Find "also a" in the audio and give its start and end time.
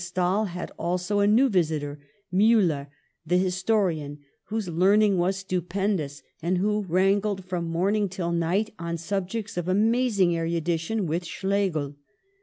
0.79-1.27